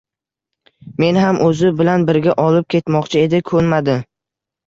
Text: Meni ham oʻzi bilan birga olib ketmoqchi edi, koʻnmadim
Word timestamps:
Meni 1.03 1.21
ham 1.25 1.41
oʻzi 1.47 1.69
bilan 1.81 2.07
birga 2.09 2.35
olib 2.45 2.67
ketmoqchi 2.75 3.23
edi, 3.27 3.43
koʻnmadim 3.51 4.01